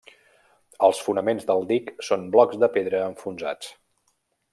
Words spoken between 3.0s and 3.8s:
enfonsats.